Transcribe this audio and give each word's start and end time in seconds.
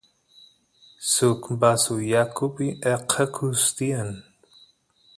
suk 1.11 1.41
vasu 1.61 1.95
yakupi 2.11 2.67
eqequs 2.93 3.61
tiyan 3.75 4.09